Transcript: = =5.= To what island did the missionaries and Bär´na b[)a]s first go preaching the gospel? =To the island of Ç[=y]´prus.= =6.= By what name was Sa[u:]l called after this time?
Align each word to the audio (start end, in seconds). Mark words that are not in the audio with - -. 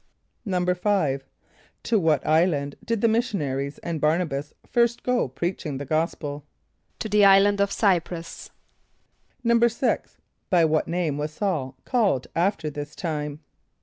= 0.25 0.47
=5.= 0.47 1.21
To 1.83 1.99
what 1.99 2.25
island 2.25 2.75
did 2.83 3.01
the 3.01 3.07
missionaries 3.07 3.77
and 3.83 4.01
Bär´na 4.01 4.27
b[)a]s 4.27 4.51
first 4.65 5.03
go 5.03 5.27
preaching 5.27 5.77
the 5.77 5.85
gospel? 5.85 6.43
=To 6.97 7.07
the 7.07 7.23
island 7.23 7.61
of 7.61 7.69
Ç[=y]´prus.= 7.69 8.49
=6.= 9.45 10.17
By 10.49 10.65
what 10.65 10.87
name 10.87 11.19
was 11.19 11.33
Sa[u:]l 11.33 11.75
called 11.85 12.25
after 12.35 12.71
this 12.71 12.95
time? 12.95 13.41